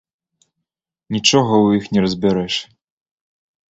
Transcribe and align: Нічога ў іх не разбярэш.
Нічога 1.17 1.53
ў 1.65 1.85
іх 1.85 1.93
не 1.93 1.99
разбярэш. 2.09 2.55